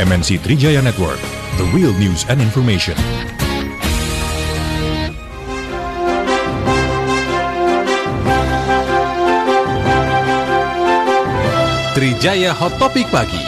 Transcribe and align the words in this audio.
MNC 0.00 0.40
Trijaya 0.40 0.80
Network, 0.80 1.20
the 1.60 1.66
real 1.76 1.92
news 2.00 2.24
and 2.32 2.40
information. 2.40 2.96
Trijaya 11.92 12.56
Hot 12.56 12.72
Topic 12.80 13.04
Pagi. 13.12 13.44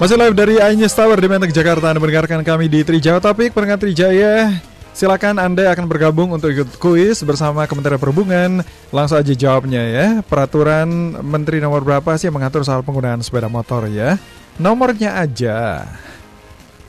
Masih 0.00 0.16
live 0.16 0.32
dari 0.32 0.56
Ainyes 0.56 0.96
Tower 0.96 1.20
di 1.20 1.28
Menteng, 1.28 1.52
Jakarta. 1.52 1.92
Anda 1.92 2.00
mendengarkan 2.00 2.40
kami 2.40 2.72
di 2.72 2.80
Trijaya 2.80 3.20
Topik, 3.20 3.52
pendengar 3.52 3.76
Trijaya. 3.76 4.75
Silakan 4.96 5.36
Anda 5.36 5.76
akan 5.76 5.92
bergabung 5.92 6.32
untuk 6.32 6.48
ikut 6.48 6.80
kuis 6.80 7.20
bersama 7.20 7.68
Kementerian 7.68 8.00
Perhubungan. 8.00 8.64
Langsung 8.88 9.20
aja 9.20 9.28
jawabnya 9.36 9.84
ya. 9.84 10.06
Peraturan 10.24 11.20
Menteri 11.20 11.60
nomor 11.60 11.84
berapa 11.84 12.16
sih 12.16 12.32
yang 12.32 12.40
mengatur 12.40 12.64
soal 12.64 12.80
penggunaan 12.80 13.20
sepeda 13.20 13.44
motor 13.52 13.92
ya? 13.92 14.16
Nomornya 14.56 15.20
aja. 15.20 15.84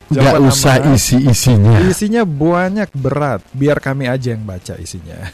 Gak 0.07 0.39
usah 0.39 0.80
nama. 0.80 0.95
isi-isinya. 0.95 1.83
Isinya 1.83 2.23
banyak 2.23 2.95
berat, 2.95 3.43
biar 3.52 3.83
kami 3.83 4.08
aja 4.08 4.31
yang 4.31 4.47
baca 4.47 4.80
isinya. 4.80 5.27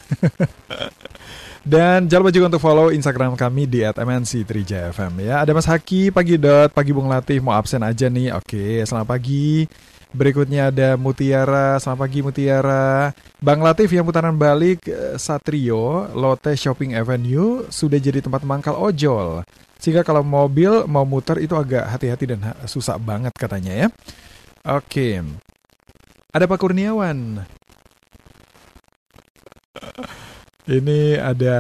Dan 1.62 2.10
jangan 2.10 2.22
lupa 2.26 2.34
juga 2.34 2.58
untuk 2.58 2.64
follow 2.66 2.90
Instagram 2.90 3.38
kami 3.38 3.70
di 3.70 3.86
@mnc3jfm 3.86 5.14
ya. 5.22 5.46
Ada 5.46 5.54
Mas 5.54 5.70
Haki, 5.70 6.10
pagi 6.10 6.42
dot, 6.42 6.74
pagi 6.74 6.90
Bung 6.90 7.06
Latif 7.06 7.38
mau 7.46 7.54
absen 7.54 7.86
aja 7.86 8.10
nih. 8.10 8.34
Oke, 8.34 8.82
selamat 8.82 9.08
pagi. 9.14 9.70
Berikutnya 10.14 10.70
ada 10.70 10.94
Mutiara, 10.94 11.82
selamat 11.82 12.00
pagi 12.06 12.22
Mutiara. 12.22 13.10
Bang 13.42 13.66
Latif 13.66 13.90
yang 13.90 14.06
putaran 14.06 14.38
balik 14.38 14.86
eh, 14.86 15.18
Satrio, 15.18 16.06
Lotte 16.14 16.54
Shopping 16.54 16.94
Avenue 16.94 17.66
sudah 17.74 17.98
jadi 17.98 18.22
tempat 18.22 18.46
mangkal 18.46 18.78
ojol. 18.78 19.42
Sehingga 19.82 20.06
kalau 20.06 20.22
mobil 20.22 20.86
mau 20.86 21.02
muter 21.02 21.42
itu 21.42 21.58
agak 21.58 21.90
hati-hati 21.90 22.30
dan 22.30 22.54
susah 22.70 23.02
banget 23.02 23.34
katanya 23.34 23.74
ya. 23.74 23.88
Oke. 24.70 25.18
Ada 26.30 26.46
Pak 26.46 26.62
Kurniawan. 26.62 27.42
Ini 30.64 31.20
ada 31.20 31.58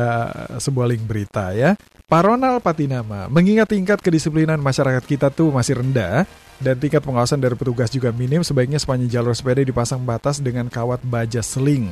sebuah 0.55 0.87
link 0.87 1.03
berita 1.03 1.51
ya. 1.51 1.75
Pak 2.07 2.23
Ronald 2.23 2.63
Patinama, 2.63 3.27
mengingat 3.27 3.73
tingkat 3.73 3.99
kedisiplinan 3.99 4.61
masyarakat 4.61 5.03
kita 5.03 5.27
tuh 5.33 5.51
masih 5.51 5.81
rendah 5.81 6.23
dan 6.61 6.77
tingkat 6.77 7.03
pengawasan 7.03 7.41
dari 7.41 7.57
petugas 7.57 7.89
juga 7.89 8.13
minim, 8.13 8.45
sebaiknya 8.45 8.77
sepanjang 8.77 9.19
jalur 9.19 9.33
sepeda 9.33 9.65
dipasang 9.65 9.99
batas 10.05 10.39
dengan 10.39 10.69
kawat 10.69 11.01
baja 11.03 11.41
seling 11.43 11.89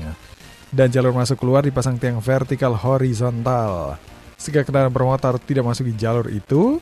dan 0.72 0.88
jalur 0.88 1.12
masuk 1.12 1.36
keluar 1.42 1.68
dipasang 1.68 2.00
tiang 2.00 2.24
vertikal 2.24 2.72
horizontal 2.72 4.00
sehingga 4.40 4.66
kendaraan 4.66 4.90
bermotor 4.90 5.38
tidak 5.44 5.68
masuk 5.68 5.92
di 5.92 5.94
jalur 6.00 6.26
itu 6.32 6.82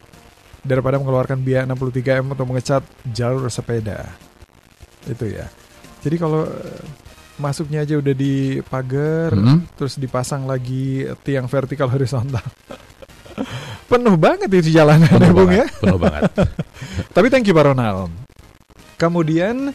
daripada 0.64 0.96
mengeluarkan 0.96 1.44
biaya 1.44 1.68
63 1.68 2.24
M 2.24 2.32
untuk 2.32 2.48
mengecat 2.48 2.84
jalur 3.12 3.52
sepeda. 3.52 4.08
Itu 5.04 5.28
ya. 5.28 5.52
Jadi 6.00 6.16
kalau 6.16 6.48
masuknya 7.40 7.82
aja 7.82 7.96
udah 7.96 8.12
di 8.12 8.60
pagar, 8.62 9.32
Hmm. 9.34 9.64
terus 9.74 9.96
dipasang 9.96 10.44
lagi 10.44 11.08
tiang 11.24 11.48
vertikal 11.48 11.88
horizontal. 11.96 12.44
Penuh 13.88 14.16
banget 14.20 14.52
itu 14.52 14.70
jalanan 14.70 15.08
ya, 15.08 15.16
Penuh 15.18 15.32
Bung 15.34 15.50
banget, 15.50 15.58
ya. 15.58 15.66
penuh 15.82 16.00
banget. 16.00 16.22
Tapi 17.16 17.28
thank 17.32 17.48
you 17.48 17.56
Pak 17.56 17.74
Ronald. 17.74 18.12
Kemudian 19.00 19.72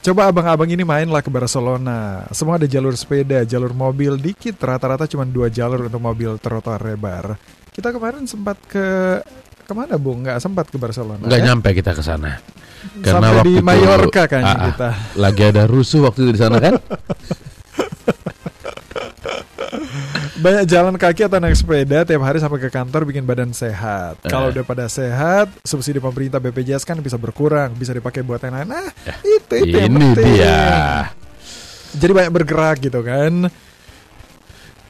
coba 0.00 0.30
abang-abang 0.30 0.70
ini 0.70 0.80
mainlah 0.80 1.20
ke 1.20 1.28
Barcelona. 1.28 2.24
Semua 2.30 2.56
ada 2.56 2.64
jalur 2.64 2.94
sepeda, 2.94 3.42
jalur 3.44 3.74
mobil 3.74 4.16
dikit. 4.16 4.56
Rata-rata 4.56 5.04
cuma 5.04 5.26
dua 5.26 5.50
jalur 5.50 5.90
untuk 5.90 6.00
mobil 6.00 6.38
trotoar 6.38 6.80
lebar. 6.80 7.34
Kita 7.68 7.90
kemarin 7.90 8.24
sempat 8.24 8.56
ke 8.64 9.18
ke 9.70 9.74
mana 9.76 9.94
Bung? 9.94 10.26
Nggak 10.26 10.42
sempat 10.42 10.66
ke 10.66 10.74
Barcelona. 10.76 11.22
Nggak 11.22 11.38
ya? 11.38 11.46
nyampe 11.46 11.68
kita 11.72 11.94
ke 11.94 12.02
sana. 12.02 12.42
Sampai 12.98 13.22
di 13.22 13.36
waktu 13.36 13.50
itu- 13.54 13.62
Mallorca 13.62 14.22
kayaknya 14.26 14.50
Ah, 14.50 14.56
ah. 14.56 14.66
kita. 14.66 14.88
Lagi 15.14 15.42
ada 15.44 15.62
rusuh 15.64 16.00
waktu 16.02 16.18
itu 16.24 16.30
di 16.34 16.40
sana 16.40 16.58
kan? 16.58 16.74
Banyak 20.36 20.64
jalan 20.64 20.96
kaki 20.96 21.22
atau 21.22 21.36
naik 21.36 21.52
sepeda 21.52 22.02
tiap 22.02 22.22
hari 22.22 22.40
sampai 22.40 22.56
ke 22.58 22.68
kantor 22.68 23.04
bikin 23.04 23.22
badan 23.22 23.52
sehat. 23.52 24.16
Kalau 24.24 24.48
Eh. 24.48 24.52
udah 24.56 24.64
pada 24.64 24.88
sehat, 24.88 25.52
subsidi 25.62 26.00
pemerintah 26.00 26.40
BPJS 26.40 26.82
kan 26.82 26.96
bisa 26.98 27.14
berkurang, 27.14 27.76
bisa 27.76 27.92
dipakai 27.92 28.24
buat 28.24 28.40
yang 28.40 28.56
lain. 28.56 28.68
Nah, 28.70 28.88
itu 29.20 29.54
itu 29.60 29.76
yang 29.76 29.92
Ini 29.92 30.00
penting. 30.10 30.24
dia. 30.34 30.60
Jadi 31.92 32.12
banyak 32.14 32.32
bergerak 32.32 32.76
gitu 32.80 33.04
kan. 33.04 33.52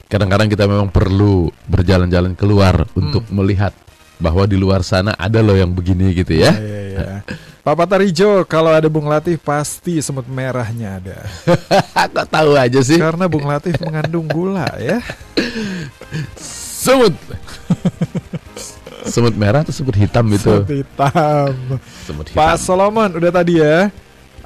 Kadang-kadang 0.07 0.47
kita 0.47 0.65
memang 0.65 0.87
perlu 0.87 1.51
berjalan-jalan 1.67 2.35
keluar 2.35 2.87
untuk 2.95 3.27
melihat 3.29 3.75
bahwa 4.21 4.45
di 4.45 4.55
luar 4.61 4.85
sana 4.85 5.17
ada 5.17 5.41
loh 5.41 5.57
yang 5.57 5.73
begini 5.73 6.13
gitu 6.13 6.37
ya. 6.37 6.53
Iya, 6.53 6.81
iya. 6.93 7.07
Pak 7.61 7.77
Patarijo, 7.77 8.45
kalau 8.49 8.73
ada 8.73 8.89
Bung 8.89 9.05
Latif 9.05 9.41
pasti 9.45 10.01
semut 10.01 10.25
merahnya 10.25 10.97
ada. 10.97 11.19
Kok 12.17 12.29
tahu 12.33 12.57
aja 12.57 12.81
sih? 12.81 12.97
Karena 12.97 13.29
Bung 13.29 13.45
Latif 13.45 13.77
mengandung 13.85 14.25
gula 14.25 14.69
ya. 14.81 15.05
Semut. 16.81 17.13
semut 19.05 19.37
merah 19.37 19.61
atau 19.61 19.77
semut 19.77 19.93
hitam 19.93 20.25
itu? 20.33 20.49
Semut 20.49 20.73
hitam. 20.73 21.53
Semut 22.09 22.27
Pak 22.33 22.57
hitam. 22.57 22.65
Solomon 22.65 23.11
udah 23.21 23.33
tadi 23.33 23.61
ya. 23.61 23.93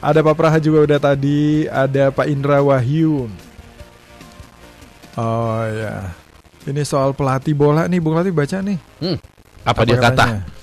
Ada 0.03 0.19
Pak 0.19 0.35
Praha 0.35 0.59
juga 0.59 0.83
udah 0.83 0.99
tadi. 0.99 1.71
Ada 1.71 2.11
Pak 2.11 2.27
Indra 2.27 2.67
Wahyu. 2.67 3.31
Oh 5.15 5.63
ya. 5.71 6.11
Ini 6.65 6.83
soal 6.83 7.15
pelatih 7.15 7.55
bola 7.55 7.87
nih, 7.87 8.03
Bung 8.03 8.19
Latif 8.19 8.35
baca 8.35 8.59
nih. 8.59 8.81
Hmm, 8.99 9.17
Apa, 9.65 9.81
dia 9.89 9.97
kata? 9.97 10.13
katanya? 10.13 10.55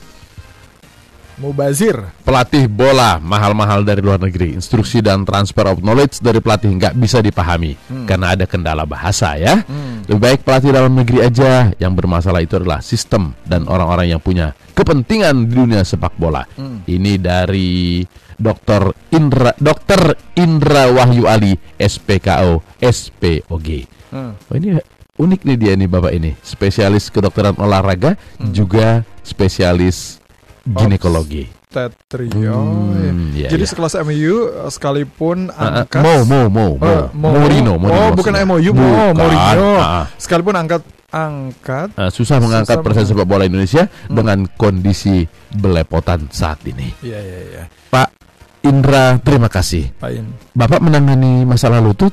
Mubazir. 1.41 1.97
Pelatih 2.21 2.69
bola 2.69 3.17
mahal-mahal 3.17 3.81
dari 3.81 3.97
luar 3.97 4.21
negeri. 4.21 4.53
Instruksi 4.53 5.01
dan 5.01 5.25
transfer 5.25 5.65
of 5.65 5.81
knowledge 5.81 6.21
dari 6.21 6.37
pelatih 6.37 6.69
nggak 6.69 6.93
bisa 6.93 7.17
dipahami 7.17 7.73
karena 8.05 8.37
ada 8.37 8.45
kendala 8.45 8.85
bahasa 8.85 9.33
ya. 9.41 9.65
Hmm. 9.65 10.05
Lebih 10.05 10.21
baik 10.21 10.39
pelatih 10.45 10.69
dalam 10.69 10.93
negeri 10.93 11.25
aja. 11.25 11.73
Yang 11.81 11.93
bermasalah 11.97 12.45
itu 12.45 12.61
adalah 12.61 12.85
sistem 12.85 13.33
dan 13.49 13.65
orang-orang 13.65 14.13
yang 14.13 14.21
punya 14.21 14.53
kepentingan 14.77 15.49
di 15.49 15.53
dunia 15.57 15.81
sepak 15.81 16.13
bola. 16.13 16.45
Hmm. 16.53 16.85
Ini 16.85 17.17
dari 17.17 18.05
Dr. 18.37 18.93
Indra 19.09 19.57
Dr. 19.57 20.13
Indra 20.37 20.93
Wahyu 20.93 21.25
Ali 21.25 21.57
SPKO 21.81 22.61
SPOG. 22.77 23.67
Hmm. 24.13 24.37
Oh 24.37 24.55
ini 24.61 24.77
unik 25.21 25.41
nih 25.45 25.57
dia 25.57 25.73
nih 25.75 25.85
Bapak 25.85 26.11
ini. 26.11 26.33
Spesialis 26.41 27.07
kedokteran 27.07 27.53
olahraga 27.55 28.17
Hmm. 28.35 28.49
juga 28.49 29.05
spesialis 29.21 30.17
ginekologi. 30.65 31.45
Tetrio. 31.71 32.57
Hmm, 32.67 33.31
ya. 33.31 33.47
Jadi 33.47 33.63
iya. 33.63 33.69
sekelas 33.69 33.95
MU 34.01 34.35
sekalipun 34.67 35.47
Ah, 35.49 35.55
ah, 35.55 35.87
angkat 35.87 36.03
Mo 36.03 36.15
Mo 36.25 36.39
Mo 36.49 36.65
Mo 36.75 36.83
Oh, 36.83 37.01
Mo- 37.15 37.87
Oh, 37.87 38.11
bukan. 38.11 38.33
MOU, 38.43 38.71
Mo, 38.75 38.83
Bukan. 38.83 39.15
Mourinho. 39.15 39.71
Sekalipun 40.19 40.51
angkat 40.51 40.83
angkat 41.07 41.95
Ah, 41.95 42.11
susah 42.11 42.43
mengangkat 42.43 42.75
Susah 42.75 42.91
meng- 42.91 43.07
sepak 43.07 43.23
bola 43.23 43.47
Indonesia 43.47 43.87
Hmm. 43.87 44.15
dengan 44.15 44.51
kondisi 44.51 45.23
belepotan 45.49 46.27
saat 46.27 46.59
ini. 46.67 46.91
Iya 46.99 47.19
iya 47.19 47.39
iya. 47.39 47.63
Pak 47.87 48.19
Indra, 48.61 49.15
terima 49.17 49.47
kasih. 49.47 49.95
Pak 49.95 50.11
In. 50.11 50.27
Bapak 50.51 50.83
menangani 50.83 51.47
masalah 51.47 51.79
lutut? 51.79 52.11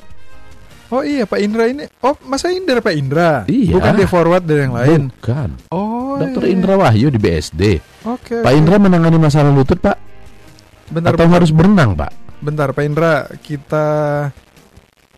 Oh 0.88 1.04
iya 1.04 1.28
Pak 1.28 1.40
Indra 1.44 1.68
ini. 1.68 1.84
Oh 2.00 2.16
masa 2.24 2.48
Indra 2.48 2.80
Pak 2.80 2.94
Indra? 2.96 3.44
Iya. 3.44 3.76
Bukan 3.76 3.92
dia 3.92 4.08
forward 4.08 4.44
dari 4.48 4.60
yang 4.64 4.72
lain. 4.72 5.00
Bukan. 5.12 5.50
Oh. 5.68 6.16
Dokter 6.16 6.48
iya. 6.48 6.52
Indra 6.56 6.74
Wahyu 6.80 7.12
di 7.12 7.20
BSD. 7.20 7.62
Oke. 8.08 8.40
Pak 8.40 8.48
oke. 8.48 8.56
Indra 8.56 8.76
menangani 8.80 9.20
masalah 9.20 9.52
lutut, 9.52 9.76
Pak? 9.76 9.96
Bentar, 10.88 11.12
Atau 11.12 11.28
bentar, 11.28 11.36
harus 11.36 11.52
berenang, 11.52 11.92
Pak? 11.92 12.12
bentar 12.38 12.70
Pak 12.70 12.84
Indra 12.86 13.26
kita 13.42 13.86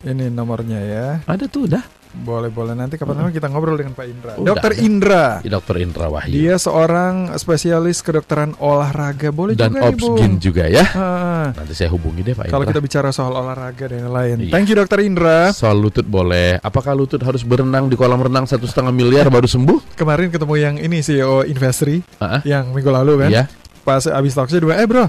ini 0.03 0.27
nomornya 0.33 0.79
ya. 0.81 1.07
Ada 1.29 1.45
tuh, 1.47 1.69
dah. 1.69 1.85
Boleh 2.11 2.51
boleh 2.51 2.75
nanti 2.75 2.99
kapan-kapan 2.99 3.31
kita 3.31 3.47
ngobrol 3.47 3.79
dengan 3.79 3.95
Pak 3.95 4.05
Indra. 4.05 4.31
Udah, 4.35 4.47
Dokter. 4.51 4.71
Indra. 4.83 5.25
Dokter 5.39 5.75
Indra 5.79 6.05
Wahyu. 6.11 6.33
Dia 6.35 6.55
seorang 6.59 7.31
spesialis 7.39 8.03
kedokteran 8.03 8.59
olahraga. 8.59 9.31
Boleh 9.31 9.55
Dan 9.55 9.79
juga. 9.79 9.87
Obsgin 9.87 10.33
juga 10.43 10.67
ya. 10.67 10.83
Ah, 10.91 11.55
Nanti 11.55 11.71
saya 11.71 11.87
hubungi 11.95 12.21
deh, 12.21 12.35
Pak 12.35 12.51
kalau 12.51 12.67
Indra. 12.67 12.75
kita 12.75 12.81
bicara 12.83 13.09
soal 13.15 13.31
olahraga 13.31 13.87
dan 13.87 14.07
yang 14.07 14.13
lain. 14.13 14.35
Iya. 14.43 14.51
Thank 14.51 14.67
you 14.67 14.75
Dokter 14.75 14.99
Indra. 15.07 15.55
Soal 15.55 15.79
lutut 15.79 16.03
boleh. 16.03 16.59
Apakah 16.59 16.91
lutut 16.91 17.23
harus 17.23 17.47
berenang 17.47 17.87
di 17.87 17.95
kolam 17.95 18.19
renang 18.19 18.43
satu 18.43 18.67
setengah 18.67 18.91
miliar 18.91 19.31
baru 19.31 19.47
sembuh? 19.47 19.95
Kemarin 19.95 20.27
ketemu 20.35 20.55
yang 20.59 20.75
ini 20.83 20.99
CEO 20.99 21.47
Investri 21.47 22.03
ah. 22.19 22.43
yang 22.43 22.75
minggu 22.75 22.91
lalu 22.91 23.23
kan. 23.23 23.29
Iya. 23.31 23.43
Pas 23.87 24.03
abis 24.05 24.35
talkshow 24.35 24.61
bilang, 24.61 24.77
eh 24.77 24.85
bro, 24.85 25.05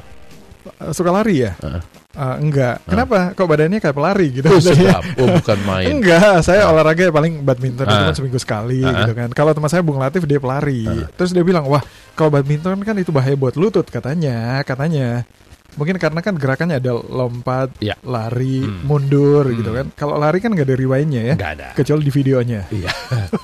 suka 0.94 1.10
lari 1.10 1.44
ya? 1.44 1.52
Ah. 1.60 1.82
"Ah, 2.12 2.36
enggak. 2.36 2.84
Kenapa? 2.84 3.32
Kok 3.32 3.46
badannya 3.46 3.78
kayak 3.78 3.96
pelari 3.96 4.28
gitu? 4.30 4.46
Oh, 4.46 4.60
sedap. 4.60 5.00
Oh, 5.16 5.28
bukan 5.32 5.58
main. 5.64 5.86
Enggak, 5.96 6.44
saya 6.44 6.68
olahraga 6.68 7.08
paling 7.08 7.40
badminton 7.40 7.84
itu 7.84 7.96
Ah. 7.96 8.06
kan 8.06 8.14
seminggu 8.14 8.36
sekali 8.36 8.80
Ah. 8.80 9.04
gitu 9.04 9.12
kan. 9.12 9.28
Kalau 9.30 9.50
teman 9.50 9.66
saya 9.66 9.80
Bung 9.80 9.96
Latif 9.96 10.24
dia 10.24 10.36
pelari. 10.36 10.84
Terus 11.12 11.30
dia 11.30 11.40
bilang, 11.40 11.64
"Wah, 11.64 11.80
kalau 12.12 12.28
badminton 12.28 12.76
kan 12.78 12.94
itu 12.94 13.08
bahaya 13.08 13.32
buat 13.32 13.54
lutut 13.54 13.84
katanya, 13.86 14.60
katanya." 14.62 15.24
Mungkin 15.72 15.96
karena 15.96 16.20
kan 16.20 16.36
gerakannya 16.36 16.76
ada 16.76 16.92
lompat, 16.92 17.72
Iya. 17.80 17.96
lari, 18.04 18.60
Hmm. 18.60 18.84
mundur 18.84 19.48
Hmm. 19.48 19.56
gitu 19.56 19.70
kan. 19.72 19.86
Kalau 19.96 20.20
lari 20.20 20.36
kan 20.36 20.52
nggak 20.52 20.68
ada 20.68 20.76
riwayatnya 20.76 21.22
ya. 21.24 21.34
Nggak 21.34 21.52
ada. 21.56 21.68
Kecuali 21.72 22.02
di 22.02 22.12
videonya. 22.12 22.60
Iya. 22.68 22.92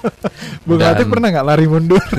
Bung 0.68 0.76
Dan- 0.76 0.92
Latif 0.92 1.08
pernah 1.08 1.32
nggak 1.32 1.46
lari 1.46 1.64
mundur? 1.64 2.04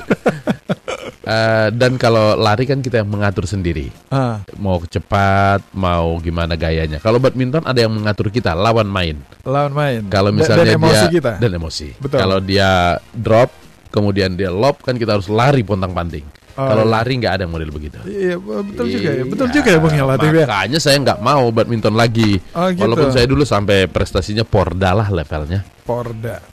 Eh, 1.20 1.68
dan 1.76 2.00
kalau 2.00 2.34
lari 2.34 2.64
kan 2.64 2.80
kita 2.80 3.04
yang 3.04 3.12
mengatur 3.12 3.44
sendiri. 3.44 3.92
ah, 4.08 4.40
Mau 4.56 4.80
cepat, 4.82 5.60
mau 5.72 6.16
gimana 6.18 6.56
gayanya. 6.56 6.98
Kalau 6.98 7.20
badminton 7.20 7.68
ada 7.68 7.76
yang 7.76 7.92
mengatur 7.92 8.32
kita, 8.32 8.56
lawan 8.56 8.88
main. 8.88 9.20
lawan 9.44 9.76
main. 9.76 10.02
Kalau 10.08 10.32
misalnya 10.32 10.72
dan 10.72 10.80
emosi 10.80 11.06
dia 11.06 11.12
kita. 11.12 11.32
dan 11.38 11.52
emosi. 11.54 11.88
Betul. 12.00 12.18
Kalau 12.18 12.40
dia 12.40 12.70
drop, 13.12 13.52
kemudian 13.90 14.40
dia 14.40 14.48
lob 14.48 14.80
kan 14.80 14.96
kita 14.96 15.20
harus 15.20 15.28
lari 15.28 15.60
pontang-panting. 15.62 16.24
Oh, 16.60 16.68
Kalau 16.68 16.84
iya. 16.84 16.92
lari 16.92 17.14
nggak 17.20 17.34
ada 17.40 17.42
yang 17.48 17.54
model 17.56 17.72
begitu. 17.72 18.00
Iya, 18.04 18.36
betul 18.40 18.86
juga 18.92 19.10
ya. 19.16 19.24
Betul 19.24 19.48
Iya, 19.48 19.56
juga 19.56 19.70
ya 19.72 19.80
Bung 19.80 19.96
ya 19.96 20.04
Latif 20.04 20.32
ya. 20.34 20.46
Makanya 20.48 20.80
saya 20.80 20.98
nggak 21.00 21.20
mau 21.20 21.44
badminton 21.52 21.96
lagi. 21.96 22.32
Oh, 22.52 22.68
gitu. 22.68 22.84
Walaupun 22.84 23.10
saya 23.16 23.26
dulu 23.28 23.44
sampai 23.48 23.88
prestasinya 23.88 24.44
porda 24.44 24.92
lah 24.92 25.08
levelnya. 25.08 25.64
Porda. 25.88 26.44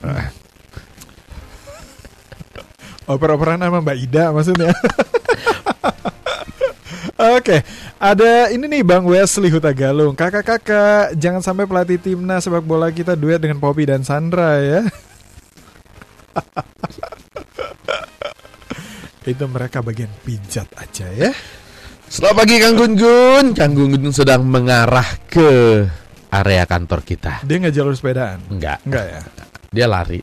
Oper-operan 3.07 3.63
sama 3.63 3.79
Mbak 3.79 3.99
Ida 4.03 4.35
maksudnya. 4.35 4.75
Oke, 7.17 7.65
ada 7.97 8.53
ini 8.53 8.69
nih 8.69 8.83
Bang 8.85 9.09
Wesley 9.09 9.49
Huta 9.49 9.73
Galung. 9.73 10.13
Kakak-kakak, 10.13 11.17
jangan 11.17 11.41
sampai 11.41 11.65
pelatih 11.65 11.97
timnas 11.97 12.45
sepak 12.45 12.61
bola 12.61 12.93
kita 12.93 13.17
duet 13.17 13.41
dengan 13.41 13.57
Poppy 13.57 13.89
dan 13.89 14.05
Sandra 14.05 14.61
ya. 14.61 14.81
Itu 19.27 19.49
mereka 19.49 19.81
bagian 19.81 20.13
pijat 20.23 20.69
aja 20.77 21.09
ya. 21.09 21.33
Selamat 22.07 22.47
pagi 22.47 22.63
Kang 22.63 22.77
Gun 22.79 22.95
Gun. 22.95 23.45
Kang 23.57 23.73
Gun 23.75 23.97
Gun 23.97 24.13
sedang 24.15 24.47
mengarah 24.47 25.07
ke 25.27 25.83
area 26.31 26.63
kantor 26.69 27.01
kita. 27.03 27.43
Dia 27.43 27.57
nggak 27.59 27.75
jalur 27.75 27.97
sepedaan. 27.97 28.39
Enggak, 28.53 28.79
Enggak 28.87 29.05
ya? 29.09 29.21
dia 29.73 29.87
lari. 29.89 30.21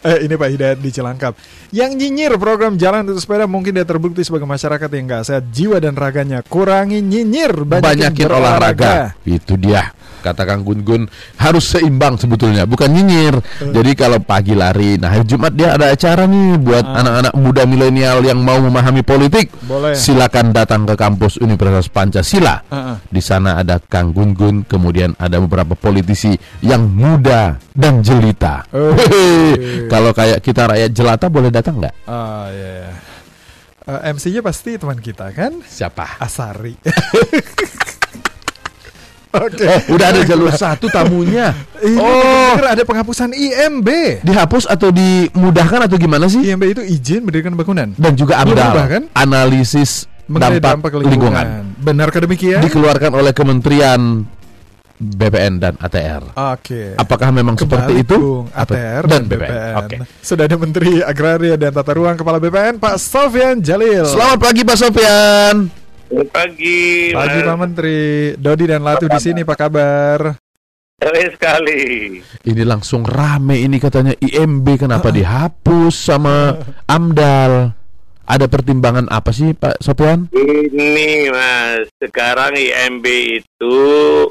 Eh, 0.00 0.24
ini 0.24 0.32
Pak 0.32 0.48
Hidayat 0.48 0.78
di 0.80 0.88
Cilangkap. 0.88 1.36
Yang 1.76 1.90
nyinyir 2.00 2.32
program 2.40 2.80
jalan 2.80 3.04
untuk 3.04 3.20
sepeda 3.20 3.44
mungkin 3.44 3.76
dia 3.76 3.84
terbukti 3.84 4.24
sebagai 4.24 4.48
masyarakat 4.48 4.88
yang 4.88 5.04
nggak 5.04 5.24
sehat 5.28 5.44
jiwa 5.52 5.76
dan 5.76 5.92
raganya. 5.92 6.40
Kurangi 6.40 7.04
nyinyir, 7.04 7.68
banyakin, 7.68 7.84
Banyakin 8.16 8.28
olahraga. 8.32 9.12
Itu 9.28 9.60
dia. 9.60 9.92
Kata 10.20 10.44
Kang 10.44 10.60
Gun 10.68 10.84
Gun 10.84 11.02
harus 11.40 11.64
seimbang 11.64 12.20
sebetulnya, 12.20 12.68
bukan 12.68 12.92
nyinyir. 12.92 13.40
Eh. 13.40 13.72
Jadi 13.72 13.96
kalau 13.96 14.20
pagi 14.20 14.52
lari, 14.52 15.00
nah 15.00 15.16
hari 15.16 15.24
Jumat 15.24 15.56
dia 15.56 15.72
ada 15.72 15.88
acara 15.88 16.28
nih 16.28 16.60
buat 16.60 16.84
Ah. 16.84 17.00
anak-anak 17.00 17.34
muda 17.40 17.62
milenial 17.64 18.20
yang 18.20 18.36
mau 18.36 18.60
memahami 18.60 19.00
politik. 19.00 19.48
Boleh. 19.64 19.96
Silakan 19.96 20.52
datang 20.52 20.84
ke 20.84 20.92
kampus 20.92 21.40
Universitas 21.40 21.88
Pancasila. 21.88 22.60
Heeh. 22.68 22.96
Di 23.08 23.22
sana 23.24 23.64
ada 23.64 23.80
Kang 23.80 24.12
Gun 24.12 24.36
Gun, 24.36 24.56
kemudian 24.68 25.16
ada 25.16 25.40
beberapa 25.40 25.72
politisi 25.72 26.36
yang 26.60 26.84
muda 26.84 27.56
dan 27.72 28.04
jelita. 28.04 28.68
Oh. 28.76 28.92
Hehehe. 29.90 29.98
Kalau 29.98 30.10
kayak 30.14 30.38
kita 30.38 30.62
rakyat 30.70 30.90
jelata 30.94 31.26
boleh 31.26 31.50
datang 31.50 31.82
nggak? 31.82 31.94
Ah 32.06 32.46
ya. 32.54 32.70
ya. 32.86 32.90
Eh, 33.90 34.00
MC-nya 34.14 34.38
pasti 34.38 34.78
teman 34.78 35.02
kita 35.02 35.34
kan? 35.34 35.58
Siapa? 35.66 36.22
Asari. 36.22 36.78
Oke. 39.30 39.62
Oh, 39.62 39.94
udah 39.94 40.06
ada 40.10 40.20
jalur 40.26 40.50
satu 40.50 40.90
tamunya. 40.90 41.54
Ini 41.78 42.02
Oh, 42.02 42.58
ada 42.58 42.82
penghapusan 42.82 43.30
IMB. 43.30 43.88
dihapus 44.26 44.66
atau 44.66 44.90
dimudahkan 44.90 45.86
atau 45.86 45.96
gimana 46.02 46.26
sih? 46.26 46.42
IMB 46.42 46.64
itu 46.74 46.82
izin 46.82 47.22
mendirikan 47.22 47.54
bangunan. 47.54 47.94
Dan 47.94 48.18
juga 48.18 48.42
AMDAL, 48.42 48.74
kan? 48.90 49.02
analisis 49.14 50.10
Mengenai 50.26 50.58
dampak, 50.58 50.94
lingkungan. 50.98 51.46
Benarkah 51.78 52.22
demikian? 52.22 52.58
dikeluarkan 52.62 53.10
oleh 53.14 53.30
Kementerian 53.30 54.26
BPN 55.00 55.56
dan 55.56 55.74
ATR. 55.80 56.36
Oke. 56.36 56.92
Apakah 57.00 57.32
memang 57.32 57.56
seperti 57.56 58.04
Kebalik, 58.04 58.04
itu? 58.04 58.44
ATR 58.52 59.02
dan 59.08 59.08
dan 59.08 59.22
BPN. 59.24 59.48
BPN. 59.48 59.74
Oke. 59.80 59.96
Sudah 60.20 60.44
ada 60.44 60.56
Menteri 60.60 60.92
Agraria 61.00 61.56
dan 61.56 61.72
Tata 61.72 61.92
Ruang 61.96 62.20
Kepala 62.20 62.36
BPN 62.36 62.76
Pak 62.76 63.00
Sofian 63.00 63.64
Jalil. 63.64 64.04
Selamat 64.04 64.38
pagi 64.44 64.60
Pak 64.60 64.76
Sofian. 64.76 65.56
Selamat 66.12 66.28
pagi. 66.28 67.16
Pagi. 67.16 67.38
Pak 67.40 67.56
Menteri. 67.56 68.00
Dodi 68.36 68.64
dan 68.68 68.84
Latu 68.84 69.08
di 69.08 69.16
sini, 69.16 69.40
Pak 69.40 69.56
kabar? 69.56 70.36
Baik 71.00 71.40
sekali. 71.40 71.82
Ini 72.44 72.62
langsung 72.68 73.08
rame 73.08 73.56
ini 73.56 73.80
katanya 73.80 74.12
IMB 74.20 74.84
kenapa 74.84 75.08
dihapus 75.08 75.94
sama 75.96 76.60
AMDAL? 76.84 77.79
Ada 78.30 78.46
pertimbangan 78.46 79.10
apa 79.10 79.34
sih 79.34 79.50
Pak 79.58 79.82
Sofian? 79.82 80.30
Ini 80.30 81.34
mas, 81.34 81.90
sekarang 81.98 82.54
IMB 82.54 83.02
itu 83.42 83.78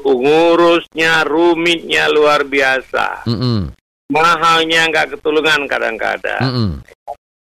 ngurusnya 0.00 1.28
rumitnya 1.28 2.08
luar 2.08 2.48
biasa. 2.48 3.28
Mm-mm, 3.28 3.68
Mahalnya 4.08 4.88
nggak 4.88 5.12
ketulungan 5.12 5.68
kadang-kadang. 5.68 6.40
mm-mm. 6.40 6.70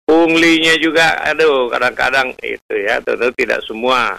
Punglinya 0.07 0.79
juga, 0.79 1.19
aduh 1.19 1.67
kadang-kadang 1.67 2.31
itu 2.39 2.73
ya, 2.79 3.03
tentu 3.03 3.27
tidak 3.35 3.59
semua. 3.67 4.15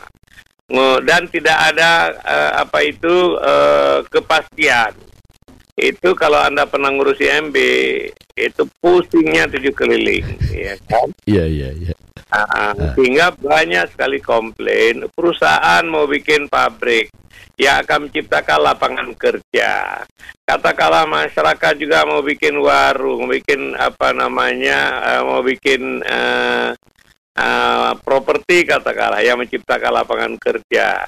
Dan 1.00 1.32
tidak 1.32 1.56
ada 1.72 2.12
eh, 2.12 2.52
apa 2.60 2.78
itu 2.84 3.40
eh, 3.40 4.04
kepastian. 4.12 4.92
Itu 5.78 6.18
kalau 6.18 6.42
anda 6.42 6.66
pernah 6.66 6.90
ngurus 6.90 7.22
IMB, 7.22 7.54
itu 8.34 8.62
pusingnya 8.82 9.46
tujuh 9.46 9.70
keliling, 9.70 10.26
ya 10.50 10.74
kan? 10.90 11.06
Iya 11.22 11.46
iya 11.46 11.70
iya. 11.70 11.94
Ah, 12.28 12.74
sehingga 12.98 13.32
banyak 13.38 13.88
sekali 13.94 14.18
komplain 14.18 15.06
perusahaan 15.14 15.80
mau 15.86 16.04
bikin 16.04 16.50
pabrik 16.50 17.08
yang 17.58 17.82
akan 17.82 18.10
menciptakan 18.10 18.58
lapangan 18.58 19.08
kerja. 19.14 20.02
Katakanlah 20.44 21.06
masyarakat 21.06 21.74
juga 21.78 22.06
mau 22.06 22.22
bikin 22.26 22.58
warung, 22.58 23.30
bikin 23.30 23.74
apa 23.78 24.14
namanya, 24.14 24.78
eh, 25.14 25.22
mau 25.26 25.42
bikin 25.42 26.02
eh, 26.02 26.70
eh, 27.38 27.92
properti 28.02 28.66
katakanlah 28.66 29.22
yang 29.22 29.38
menciptakan 29.38 29.92
lapangan 30.02 30.34
kerja. 30.36 31.06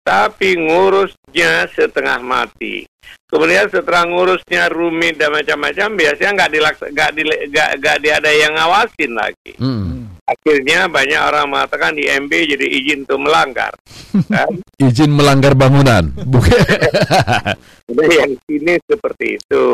Tapi 0.00 0.56
ngurusnya 0.56 1.68
setengah 1.70 2.18
mati. 2.18 2.88
Kemudian 3.28 3.68
setelah 3.70 4.08
ngurusnya 4.08 4.66
rumit 4.68 5.20
dan 5.20 5.30
macam-macam, 5.30 5.88
biasanya 5.94 6.30
nggak 6.34 6.50
dilaks, 6.50 6.80
nggak 6.82 7.10
dile- 7.14 7.42
nggak 7.52 7.96
di- 8.02 8.14
ada 8.14 8.30
yang 8.30 8.52
ngawasin 8.58 9.12
lagi 9.14 9.52
Mm. 9.58 10.10
akhirnya 10.26 10.86
banyak 10.86 11.20
orang 11.20 11.46
mengatakan 11.50 11.94
di 11.94 12.06
MB 12.06 12.30
jadi 12.30 12.66
izin 12.70 13.02
untuk 13.06 13.20
melanggar. 13.22 13.72
Kan? 14.34 14.50
Izin 14.78 15.10
melanggar 15.10 15.54
bangunan. 15.54 16.10
Bukan. 16.14 16.54
Yang 17.90 18.38
sini 18.46 18.78
seperti 18.86 19.26
itu. 19.42 19.66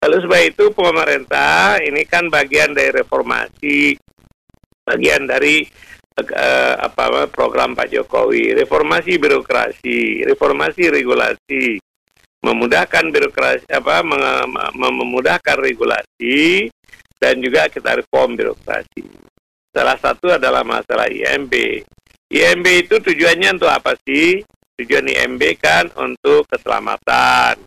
Lalu 0.00 0.16
sebab 0.24 0.40
itu 0.44 0.64
pemerintah 0.72 1.76
ini 1.80 2.04
kan 2.04 2.28
bagian 2.28 2.72
dari 2.72 2.92
reformasi, 2.92 3.96
bagian 4.84 5.24
dari 5.24 5.64
eh, 6.16 6.74
apa 6.80 7.28
program 7.28 7.76
Pak 7.76 7.92
Jokowi, 7.92 8.56
reformasi 8.56 9.20
birokrasi, 9.20 10.24
reformasi 10.24 10.88
regulasi, 10.88 11.76
memudahkan 12.40 13.04
birokrasi 13.12 13.68
apa 13.68 14.00
memudahkan 14.76 15.56
regulasi 15.60 16.70
dan 17.20 17.40
juga 17.40 17.68
kita 17.68 18.00
reform 18.00 18.36
birokrasi. 18.36 19.04
Salah 19.76 19.98
satu 20.00 20.32
adalah 20.32 20.64
masalah 20.64 21.04
IMB. 21.08 21.52
IMB 22.32 22.66
itu 22.88 22.96
tujuannya 22.96 23.60
untuk 23.60 23.68
apa 23.68 23.92
sih? 24.08 24.40
Tujuan 24.80 25.08
IMB 25.08 25.42
kan 25.60 25.88
untuk 26.00 26.48
keselamatan, 26.48 27.60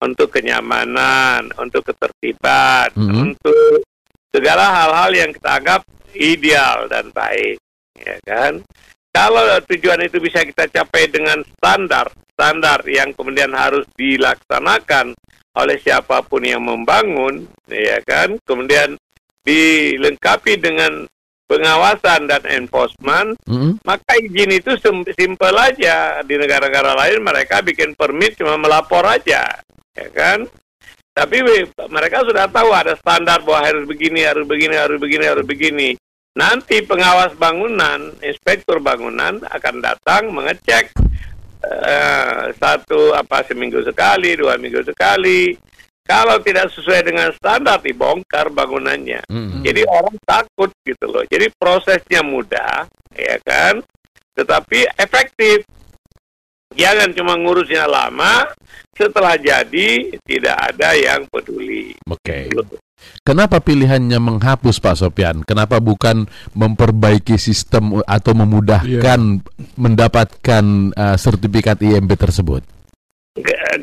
untuk 0.00 0.32
kenyamanan, 0.32 1.52
untuk 1.60 1.84
ketertiban, 1.84 2.88
Mhm. 2.96 3.12
untuk 3.12 3.84
segala 4.32 4.72
hal-hal 4.72 5.10
yang 5.12 5.30
kita 5.32 5.50
anggap 5.60 5.80
ideal 6.16 6.88
dan 6.88 7.08
baik, 7.12 7.60
ya 8.00 8.16
kan? 8.24 8.64
Kalau 9.10 9.42
tujuan 9.66 10.06
itu 10.06 10.22
bisa 10.22 10.46
kita 10.46 10.70
capai 10.70 11.10
dengan 11.10 11.42
standar, 11.42 12.14
standar 12.30 12.86
yang 12.86 13.10
kemudian 13.10 13.50
harus 13.50 13.82
dilaksanakan 13.98 15.18
oleh 15.58 15.76
siapa 15.82 16.22
pun 16.22 16.46
yang 16.46 16.62
membangun, 16.62 17.42
ya 17.66 17.98
kan? 18.06 18.38
Kemudian 18.46 18.94
dilengkapi 19.42 20.62
dengan 20.62 21.10
pengawasan 21.50 22.30
dan 22.30 22.46
enforcement, 22.46 23.34
Mm-mm. 23.50 23.82
maka 23.82 24.14
izin 24.22 24.54
itu 24.54 24.78
sim- 24.78 25.10
simpel 25.18 25.58
aja. 25.58 26.22
Di 26.22 26.38
negara-negara 26.38 26.94
lain 26.94 27.18
mereka 27.26 27.58
bikin 27.66 27.98
permit 27.98 28.38
cuma 28.38 28.54
melapor 28.54 29.02
aja, 29.10 29.58
ya 29.98 30.08
kan? 30.14 30.46
Tapi 31.10 31.42
mereka 31.90 32.22
sudah 32.22 32.46
tahu 32.46 32.70
ada 32.70 32.94
standar 32.94 33.42
bahwa 33.42 33.66
harus 33.66 33.82
begini, 33.90 34.22
harus 34.22 34.46
begini, 34.46 34.78
harus 34.78 35.02
begini, 35.02 35.24
harus 35.26 35.42
begini. 35.42 35.90
Nanti 36.38 36.78
pengawas 36.86 37.34
bangunan, 37.34 38.14
inspektur 38.22 38.78
bangunan 38.78 39.42
akan 39.42 39.74
datang 39.82 40.30
mengecek 40.30 40.94
eh, 41.64 42.44
satu 42.54 43.14
apa 43.14 43.42
seminggu 43.46 43.82
sekali, 43.82 44.38
dua 44.38 44.54
minggu 44.54 44.86
sekali. 44.86 45.54
Kalau 46.06 46.42
tidak 46.42 46.74
sesuai 46.74 47.06
dengan 47.06 47.30
standar 47.34 47.78
dibongkar 47.78 48.50
bangunannya. 48.50 49.30
Mm-mm. 49.30 49.62
Jadi 49.62 49.82
orang 49.86 50.16
takut 50.26 50.74
gitu 50.82 51.06
loh. 51.06 51.22
Jadi 51.22 51.46
prosesnya 51.54 52.26
mudah, 52.26 52.82
ya 53.14 53.38
kan? 53.46 53.78
tetapi 54.40 54.88
efektif. 54.96 55.68
Jangan 56.70 57.10
cuma 57.18 57.34
ngurusnya 57.34 57.82
lama, 57.90 58.46
setelah 58.94 59.34
jadi 59.34 60.14
tidak 60.22 60.54
ada 60.54 60.94
yang 60.94 61.26
peduli. 61.26 61.90
Oke. 62.06 62.46
Kenapa 63.20 63.60
pilihannya 63.60 64.16
menghapus 64.16 64.80
Pak 64.80 64.96
Sopian? 64.96 65.44
Kenapa 65.44 65.78
bukan 65.78 66.24
memperbaiki 66.56 67.36
sistem 67.36 68.00
atau 68.04 68.32
memudahkan 68.32 69.20
mendapatkan 69.76 70.64
uh, 70.96 71.16
sertifikat 71.20 71.80
IMB 71.84 72.16
tersebut? 72.16 72.64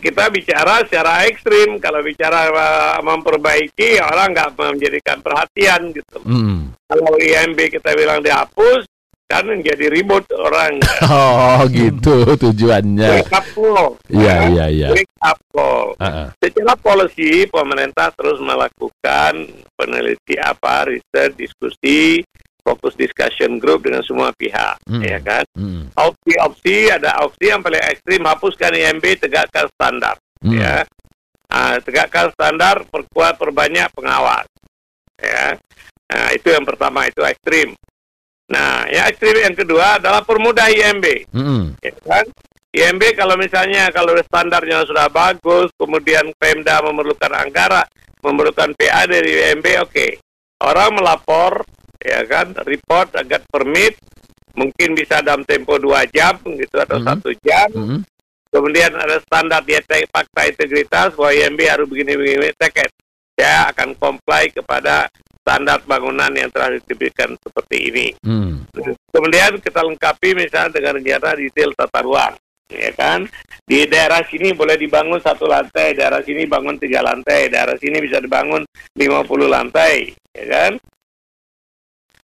Kita 0.04 0.28
bicara 0.28 0.84
secara 0.84 1.24
ekstrim. 1.26 1.80
Kalau 1.80 2.04
bicara 2.04 2.52
uh, 2.52 3.00
memperbaiki, 3.00 4.02
orang 4.04 4.36
nggak 4.36 4.54
menjadikan 4.60 5.24
perhatian 5.24 5.96
gitu. 5.96 6.20
Hmm. 6.26 6.76
Kalau 6.90 7.16
IMB 7.16 7.58
kita 7.72 7.96
bilang 7.96 8.20
dihapus, 8.20 8.84
kan 9.28 9.44
jadi 9.60 9.86
ribut 9.92 10.24
orang. 10.34 10.80
Oh 11.08 11.62
gitu 11.68 12.24
tujuannya. 12.40 13.22
Wake 13.22 13.34
up 13.36 13.46
call. 13.52 13.88
Iya 14.08 14.24
Ya. 14.24 14.36
iya 14.48 14.66
iya. 14.72 14.88
Wake 14.96 15.16
up 15.20 15.40
call. 15.52 15.88
Ah. 16.00 16.32
Secara 16.40 16.74
policy, 16.76 17.44
pemerintah 17.46 18.08
terus 18.16 18.40
melakukan 18.40 19.34
peneliti 19.76 20.40
apa, 20.40 20.88
riset, 20.88 21.36
diskusi, 21.36 22.24
fokus 22.64 22.96
discussion 22.96 23.60
group 23.60 23.84
dengan 23.84 24.04
semua 24.04 24.32
pihak, 24.34 24.80
Hmm. 24.88 25.04
ya 25.04 25.20
kan? 25.20 25.44
Hmm. 25.56 25.88
Opsi-opsi 25.94 26.92
ada 26.92 27.24
opsi 27.24 27.48
yang 27.48 27.64
paling 27.64 27.80
ekstrim, 27.82 28.24
hapuskan 28.24 28.76
IMB, 28.76 29.16
tegakkan 29.16 29.68
standar, 29.72 30.16
Hmm. 30.44 30.56
ya. 30.56 30.84
Ah, 31.48 31.80
tegakkan 31.80 32.28
standar, 32.36 32.84
perkuat, 32.86 33.40
perbanyak 33.40 33.88
pengawas, 33.96 34.48
ya. 35.16 35.56
Nah, 36.08 36.28
itu 36.32 36.48
yang 36.48 36.64
pertama, 36.64 37.08
itu 37.08 37.24
ekstrim. 37.24 37.72
Nah, 38.48 38.88
yang 38.88 39.12
ekstrim 39.12 39.44
yang 39.44 39.56
kedua 39.56 40.00
adalah 40.00 40.24
permudah 40.24 40.72
IMB 40.72 41.28
Hmm. 41.36 41.76
ya 41.84 41.92
kan? 42.08 42.26
IMB 42.72 43.04
kalau 43.18 43.36
misalnya 43.36 43.92
kalau 43.92 44.16
standarnya 44.24 44.88
sudah 44.88 45.12
bagus, 45.12 45.68
kemudian 45.76 46.32
Pemda 46.40 46.80
memerlukan 46.80 47.32
anggaran, 47.34 47.84
memerlukan 48.24 48.72
PA 48.78 49.04
dari 49.10 49.36
IMB, 49.36 49.66
oke. 49.84 50.08
Orang 50.64 50.96
melapor, 50.96 51.66
ya 52.00 52.24
kan, 52.24 52.54
report 52.64 53.18
agar 53.20 53.44
permit, 53.50 54.00
mungkin 54.58 54.98
bisa 54.98 55.22
dalam 55.22 55.46
tempo 55.46 55.78
dua 55.78 56.06
jam 56.10 56.38
gitu 56.44 56.78
atau 56.82 56.98
satu 57.04 57.30
jam. 57.44 57.70
Hmm. 57.74 58.02
Kemudian 58.48 58.96
ada 58.96 59.20
standar 59.22 59.62
dia 59.68 59.84
fakta 60.08 60.48
integritas 60.48 61.14
bahwa 61.14 61.36
IMB 61.36 61.60
harus 61.68 61.86
begini-begini, 61.86 62.56
teket. 62.56 62.90
Saya 63.38 63.70
akan 63.70 63.94
comply 64.02 64.50
kepada 64.50 65.12
standar 65.48 65.80
bangunan 65.88 66.28
yang 66.36 66.52
telah 66.52 66.76
diberikan 66.84 67.32
seperti 67.40 67.78
ini. 67.88 68.08
Hmm. 68.20 68.68
Kemudian 69.08 69.64
kita 69.64 69.80
lengkapi 69.80 70.36
misalnya 70.36 70.76
dengan 70.76 71.00
rencana 71.00 71.40
detail 71.40 71.72
tata 71.72 72.04
ruang, 72.04 72.36
ya 72.68 72.92
kan? 72.92 73.24
Di 73.64 73.88
daerah 73.88 74.20
sini 74.28 74.52
boleh 74.52 74.76
dibangun 74.76 75.24
satu 75.24 75.48
lantai, 75.48 75.96
daerah 75.96 76.20
sini 76.20 76.44
bangun 76.44 76.76
tiga 76.76 77.00
lantai, 77.00 77.48
daerah 77.48 77.80
sini 77.80 78.04
bisa 78.04 78.20
dibangun 78.20 78.68
50 78.92 79.48
lantai, 79.48 80.12
ya 80.36 80.46
kan? 80.52 80.72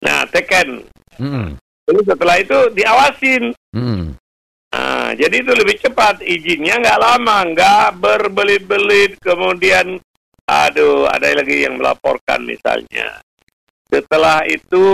Nah, 0.03 0.27
teken. 0.27 0.83
Hmm. 1.15 1.55
Terus 1.87 2.03
setelah 2.03 2.35
itu 2.35 2.59
diawasin. 2.75 3.55
Hmm. 3.71 4.11
Nah, 4.75 5.15
jadi 5.15 5.39
itu 5.39 5.55
lebih 5.55 5.79
cepat 5.79 6.19
izinnya 6.19 6.83
nggak 6.83 6.99
lama, 6.99 7.47
nggak 7.55 7.87
berbelit-belit, 7.95 9.15
kemudian 9.23 10.03
aduh 10.45 11.09
ada 11.09 11.33
lagi 11.33 11.65
yang 11.65 11.77
melaporkan 11.77 12.45
misalnya. 12.45 13.21
Setelah 13.85 14.41
itu 14.49 14.85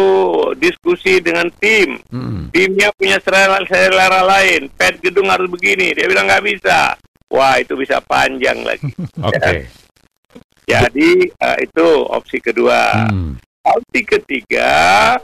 diskusi 0.60 1.24
dengan 1.24 1.48
tim, 1.58 1.96
Hmm. 2.12 2.52
timnya 2.52 2.92
punya 2.96 3.18
selera, 3.24 3.58
selera 3.64 4.22
lain. 4.22 4.68
Pet 4.76 5.00
gedung 5.00 5.32
harus 5.32 5.48
begini. 5.48 5.96
Dia 5.96 6.12
bilang 6.12 6.28
nggak 6.28 6.44
bisa. 6.44 6.96
Wah 7.32 7.56
itu 7.58 7.80
bisa 7.80 8.04
panjang 8.04 8.60
lagi. 8.62 8.92
Oke. 9.28 9.66
Jadi 10.68 11.10
eh, 11.28 11.58
itu 11.64 11.88
opsi 12.12 12.38
kedua. 12.44 13.08
Hmm. 13.08 13.40
Opsi 13.64 14.04
ketiga, 14.04 15.16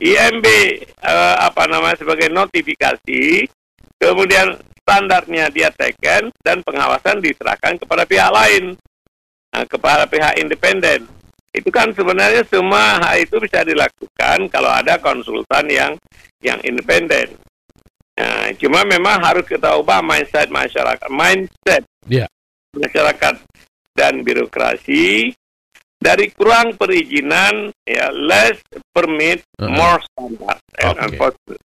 IMB 0.00 0.46
eh, 0.84 1.36
apa 1.40 1.64
namanya 1.64 1.96
sebagai 1.96 2.28
notifikasi, 2.28 3.48
kemudian 3.96 4.52
standarnya 4.84 5.48
dia 5.48 5.72
teken 5.72 6.28
dan 6.44 6.60
pengawasan 6.60 7.24
diserahkan 7.24 7.80
kepada 7.80 8.04
pihak 8.04 8.28
lain, 8.28 8.76
Nah, 9.54 9.62
kepada 9.70 10.02
pihak 10.10 10.34
independen. 10.42 11.06
Itu 11.54 11.70
kan 11.70 11.94
sebenarnya 11.94 12.42
semua 12.50 12.98
hal 12.98 13.22
itu 13.22 13.38
bisa 13.38 13.62
dilakukan 13.62 14.50
kalau 14.50 14.66
ada 14.66 14.98
konsultan 14.98 15.70
yang 15.70 15.92
yang 16.42 16.58
independen. 16.66 17.38
Nah, 18.18 18.50
cuma 18.58 18.82
memang 18.82 19.22
harus 19.22 19.46
kita 19.46 19.78
ubah 19.78 20.02
mindset 20.02 20.50
masyarakat, 20.50 21.06
mindset 21.06 21.86
Iya. 22.10 22.26
masyarakat 22.74 23.34
dan 23.94 24.26
birokrasi 24.26 25.30
dari 26.02 26.26
kurang 26.34 26.74
perizinan 26.74 27.70
ya 27.86 28.10
less 28.10 28.58
permit 28.90 29.46
Uh-uh. 29.56 29.70
more 29.70 30.02
standard 30.10 30.58
and 30.82 30.98
Oke. 30.98 31.02
enforcement. 31.06 31.62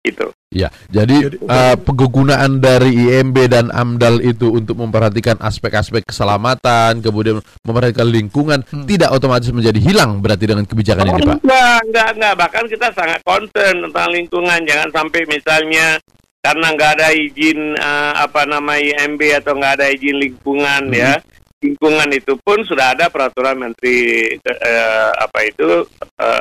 Itu 0.00 0.28
Ya, 0.50 0.66
jadi 0.90 1.30
Jadi- 1.30 1.46
eh, 1.46 1.76
penggunaan 1.78 2.58
dari 2.58 2.90
IMB 2.90 3.46
dan 3.46 3.70
AMDAL 3.70 4.18
itu 4.18 4.50
untuk 4.50 4.74
memperhatikan 4.74 5.38
aspek-aspek 5.38 6.02
keselamatan, 6.02 6.98
kemudian 6.98 7.38
memperhatikan 7.62 8.10
lingkungan, 8.10 8.66
Hmm. 8.66 8.82
tidak 8.82 9.14
otomatis 9.14 9.46
menjadi 9.54 9.78
hilang 9.78 10.18
berarti 10.18 10.50
dengan 10.50 10.66
kebijakan 10.66 11.06
ini, 11.06 11.22
Pak. 11.22 11.38
enggak 11.38 11.78
enggak 11.86 12.08
enggak 12.18 12.34
bahkan 12.34 12.64
kita 12.66 12.90
sangat 12.90 13.22
concern 13.22 13.78
tentang 13.78 14.10
lingkungan 14.10 14.58
jangan 14.66 14.90
sampai 14.90 15.22
misalnya 15.24 16.02
karena 16.42 16.66
nggak 16.74 16.90
ada 16.98 17.08
izin 17.14 17.60
eh, 17.78 18.12
apa 18.18 18.42
nama 18.42 18.74
IMB 18.74 19.22
atau 19.36 19.54
nggak 19.54 19.74
ada 19.78 19.86
izin 19.86 20.18
lingkungan 20.18 20.82
Hmm. 20.88 20.98
ya 20.98 21.14
lingkungan 21.62 22.10
itu 22.10 22.34
pun 22.40 22.58
sudah 22.64 22.90
ada 22.90 23.06
peraturan 23.06 23.54
menteri 23.54 24.34
eh, 24.34 25.10
apa 25.14 25.38
itu 25.44 25.86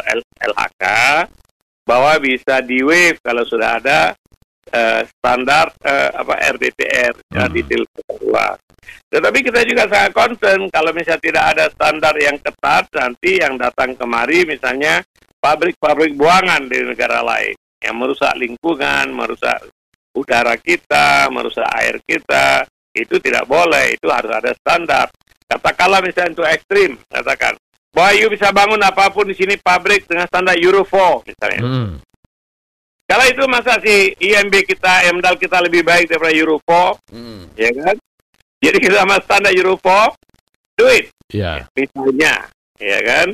L- 0.09 0.25
LHK 0.41 0.83
bahwa 1.89 2.21
bisa 2.21 2.61
di 2.61 2.85
waive 2.85 3.17
kalau 3.25 3.41
sudah 3.41 3.81
ada 3.81 4.13
eh, 4.69 5.01
standar 5.09 5.73
eh, 5.81 6.09
apa 6.13 6.37
RDTR 6.53 7.13
ya 7.33 7.49
Hmm. 7.49 7.53
detail 7.57 7.83
ruang. 8.21 8.57
Tetapi 9.09 9.41
kita 9.41 9.65
juga 9.65 9.89
sangat 9.89 10.13
concern 10.13 10.69
kalau 10.69 10.93
misalnya 10.93 11.21
tidak 11.25 11.45
ada 11.57 11.65
standar 11.73 12.13
yang 12.21 12.37
ketat 12.37 12.85
nanti 12.93 13.41
yang 13.41 13.57
datang 13.57 13.97
kemari 13.97 14.45
misalnya 14.45 15.01
pabrik-pabrik 15.41 16.13
buangan 16.13 16.69
di 16.69 16.85
negara 16.85 17.25
lain 17.25 17.57
yang 17.81 17.97
merusak 17.97 18.37
lingkungan, 18.37 19.09
merusak 19.09 19.57
udara 20.13 20.53
kita, 20.61 21.31
merusak 21.33 21.65
air 21.79 21.97
kita, 22.05 22.67
itu 22.93 23.17
tidak 23.23 23.47
boleh, 23.47 23.95
itu 23.95 24.05
harus 24.11 24.29
ada 24.29 24.51
standar. 24.53 25.07
Katakanlah 25.49 26.03
misalnya 26.05 26.37
untuk 26.37 26.49
ekstrim, 26.49 26.99
katakan 27.09 27.57
bahwa 27.89 28.11
you 28.15 28.29
bisa 28.29 28.53
bangun 28.53 28.79
apa 28.79 29.09
pun 29.09 29.25
di 29.25 29.33
sini 29.33 29.57
pabrik 29.57 30.05
dengan 30.05 30.29
standar 30.29 30.55
Euro 30.61 30.85
4 30.85 31.25
misalnya. 31.25 31.61
Hmm. 31.61 31.91
Kalau 33.09 33.25
itu 33.25 33.41
masa 33.49 33.73
si 33.81 34.13
IMB 34.21 34.53
kita, 34.69 35.09
MDAL 35.09 35.41
kita 35.41 35.57
lebih 35.65 35.81
baik 35.81 36.13
daripada 36.13 36.29
Euro 36.37 36.61
4, 36.61 36.93
Hmm. 37.09 37.49
ya 37.57 37.73
kan? 37.73 37.97
Jadi 38.61 38.77
kita 38.77 38.95
sama 39.01 39.17
standar 39.25 39.49
Euro 39.57 39.73
4, 39.81 40.13
do 40.77 40.85
it, 40.93 41.09
Ya. 41.33 41.65
misalnya, 41.73 42.45
ya 42.79 42.99
kan? 43.03 43.27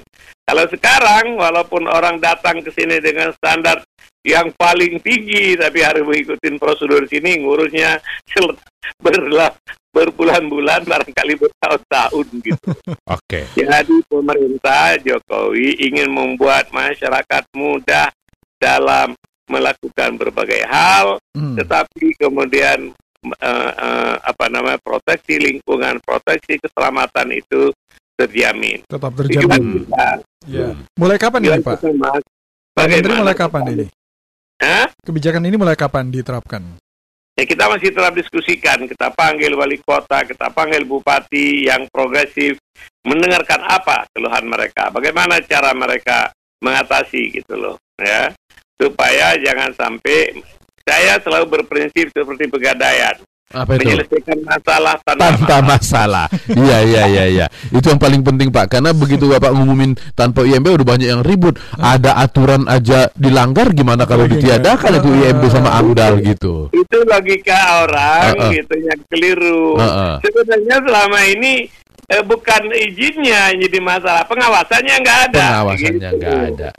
Kalau 0.46 0.66
sekarang, 0.70 1.38
walaupun 1.38 1.90
orang 1.90 2.22
datang 2.22 2.62
ke 2.62 2.70
sini 2.70 3.02
dengan 3.02 3.34
standar 3.34 3.82
yang 4.22 4.54
paling 4.54 5.02
tinggi, 5.02 5.54
tapi 5.54 5.82
harus 5.82 6.06
mengikuti 6.06 6.50
prosedur 6.58 7.06
sini, 7.06 7.42
ngurusnya 7.42 7.98
sel- 8.30 8.58
berlah 9.02 9.50
berbulan-bulan, 9.90 10.84
barangkali 10.84 11.34
bertahun-tahun 11.40 12.28
gitu. 12.44 12.70
Oke. 13.16 13.48
Jadi 13.56 13.96
pemerintah 14.06 15.00
Jokowi 15.00 15.82
ingin 15.82 16.12
membuat 16.12 16.70
masyarakat 16.70 17.48
mudah 17.56 18.12
dalam 18.60 19.16
melakukan 19.46 20.18
berbagai 20.18 20.66
hal, 20.66 21.22
Hmm. 21.38 21.54
tetapi 21.54 22.18
kemudian 22.18 22.92
eh, 23.26 23.72
eh, 23.74 24.16
apa 24.22 24.46
namanya 24.50 24.78
proteksi 24.78 25.42
lingkungan, 25.42 25.98
proteksi 26.06 26.62
keselamatan 26.62 27.34
itu 27.34 27.74
terjamin. 28.16 28.80
Tetap 28.88 29.12
terjamin. 29.14 29.86
kita, 29.86 30.24
Ya. 30.46 30.78
Mulai 30.96 31.18
kapan 31.18 31.42
ini, 31.42 31.58
Pak? 31.58 31.82
Pak 32.76 32.86
Menteri 32.86 33.14
mulai 33.18 33.34
kapan 33.34 33.64
ini? 33.74 33.86
Hah? 34.62 34.88
Kebijakan 35.02 35.44
ini 35.50 35.56
mulai 35.58 35.74
kapan 35.74 36.14
diterapkan? 36.14 36.62
Ya, 37.36 37.44
kita 37.44 37.68
masih 37.68 37.92
tetap 37.92 38.16
diskusikan, 38.16 38.88
kita 38.88 39.12
panggil 39.12 39.52
wali 39.60 39.76
kota, 39.84 40.24
kita 40.24 40.48
panggil 40.56 40.88
bupati 40.88 41.68
yang 41.68 41.84
progresif, 41.92 42.56
mendengarkan 43.04 43.60
apa 43.60 44.08
keluhan 44.16 44.48
mereka, 44.48 44.88
bagaimana 44.88 45.44
cara 45.44 45.76
mereka 45.76 46.32
mengatasi 46.64 47.36
gitu 47.36 47.60
loh, 47.60 47.76
ya, 48.00 48.32
supaya 48.80 49.36
jangan 49.36 49.76
sampai 49.76 50.32
saya 50.88 51.20
selalu 51.20 51.60
berprinsip 51.60 52.08
seperti 52.16 52.48
pegadaian, 52.48 53.20
Apa 53.54 53.78
itu? 53.78 53.86
Menyelesaikan 53.86 54.40
masalah 54.42 54.96
tanpa, 55.06 55.26
tanpa 55.38 55.58
masalah. 55.64 56.26
Iya 56.50 56.78
iya 56.82 57.02
iya 57.06 57.24
iya. 57.28 57.46
Itu 57.70 57.88
yang 57.88 57.98
paling 57.98 58.22
penting 58.22 58.50
Pak 58.50 58.68
karena 58.68 58.90
begitu 58.90 59.30
Bapak 59.30 59.54
ngumumin 59.54 59.94
tanpa 60.14 60.42
IMB 60.42 60.66
udah 60.74 60.88
banyak 60.88 61.08
yang 61.08 61.22
ribut. 61.22 61.56
Ada 61.76 62.18
aturan 62.20 62.66
aja 62.66 63.08
dilanggar 63.14 63.70
gimana 63.72 64.04
kalau 64.04 64.26
Lagi 64.26 64.42
ditiadakan 64.42 64.92
nggak? 64.92 65.02
itu 65.02 65.10
IMB 65.22 65.44
sama 65.48 65.70
AMDAL 65.78 66.14
gitu. 66.26 66.74
Itu 66.74 66.98
logika 67.06 67.86
orang 67.86 68.34
Uh-uh. 68.34 68.52
gitu 68.52 68.76
yang 68.82 69.00
keliru. 69.08 69.78
Uh-uh. 69.78 70.14
Sebenarnya 70.20 70.76
selama 70.82 71.20
ini 71.24 71.54
eh, 72.06 72.24
bukan 72.26 72.62
izinnya 72.72 73.54
yang 73.54 73.62
jadi 73.62 73.80
masalah, 73.80 74.24
pengawasannya 74.26 74.96
nggak 75.00 75.20
ada. 75.32 75.46
Pengawasannya 75.62 76.10
Gitu. 76.12 76.18
nggak 76.18 76.40
ada. 76.54 76.70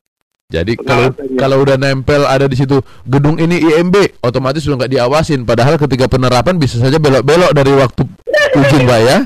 Jadi 0.46 0.78
kalau 0.78 1.10
kalau 1.34 1.56
udah 1.60 1.74
nempel 1.74 2.22
ada 2.22 2.46
di 2.46 2.54
situ 2.54 2.78
gedung 3.02 3.34
ini 3.34 3.58
IMB 3.58 4.22
otomatis 4.22 4.62
sudah 4.62 4.78
nggak 4.78 4.94
diawasin. 4.94 5.42
Padahal 5.42 5.74
ketika 5.76 6.06
penerapan 6.06 6.54
bisa 6.54 6.78
saja 6.78 6.96
belok-belok 6.96 7.50
dari 7.50 7.74
waktu 7.74 8.02
ujian 8.54 8.86
Pak 8.86 9.00
ya. 9.02 9.18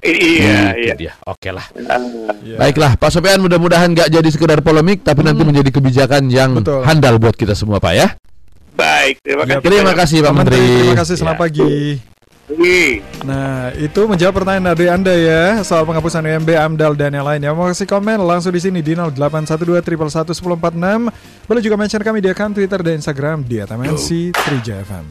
Iya, 0.00 0.60
Itu 0.72 0.80
iya. 0.82 0.94
dia. 0.96 1.12
Oke 1.24 1.48
lah. 1.48 1.64
Ah, 1.82 2.00
Ya. 2.40 2.56
Baiklah, 2.56 2.96
Pak 2.96 3.08
Sofian 3.10 3.36
mudah-mudahan 3.36 3.92
nggak 3.92 4.08
jadi 4.10 4.28
sekedar 4.28 4.60
polemik, 4.60 5.00
tapi 5.00 5.20
nanti 5.20 5.44
menjadi 5.44 5.68
kebijakan 5.70 6.32
yang 6.32 6.56
Hmm. 6.56 6.64
Betul. 6.64 6.80
handal 6.84 7.14
buat 7.16 7.36
kita 7.36 7.52
semua, 7.52 7.76
Pak 7.76 7.92
ya. 7.92 8.08
baik, 8.72 9.20
terima 9.20 9.44
Ya, 9.44 9.60
kasih. 9.60 9.60
Terima 9.62 9.92
kasih 9.92 10.18
Pak 10.18 10.24
Pak 10.24 10.34
Menteri. 10.34 10.64
Terima 10.64 10.96
kasih, 10.96 11.14
selamat 11.14 11.36
Ya. 11.36 11.42
pagi. 11.42 12.09
Nah, 13.22 13.70
itu 13.78 14.00
menjawab 14.08 14.42
pertanyaan 14.42 14.74
dari 14.74 14.86
Anda 14.90 15.14
ya 15.14 15.42
soal 15.62 15.86
penghapusan 15.86 16.24
UMB, 16.24 16.50
AMDAL 16.56 16.98
dan 16.98 17.14
yang 17.14 17.26
lainnya. 17.26 17.54
Mau 17.54 17.70
kasih 17.70 17.86
komen 17.86 18.18
langsung 18.18 18.50
di 18.50 18.60
sini 18.62 18.82
di 18.82 18.98
0812 18.98 19.86
111 19.86 20.34
1046. 20.34 21.10
Boleh 21.46 21.62
juga 21.62 21.76
mention 21.78 22.02
kami 22.02 22.18
di 22.18 22.28
akun 22.32 22.50
Twitter 22.54 22.80
dan 22.82 22.98
Instagram 22.98 23.46
di 23.46 23.62
@mnc3jfm. 23.62 25.06